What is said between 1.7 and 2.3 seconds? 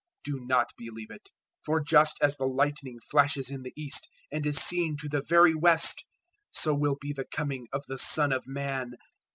just